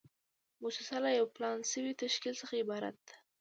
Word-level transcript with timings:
موسسه 0.61 0.95
له 1.03 1.09
یو 1.19 1.25
پلان 1.35 1.57
شوي 1.71 1.93
تشکیل 2.03 2.35
څخه 2.41 2.53
عبارت 2.63 2.95
ده. 3.07 3.15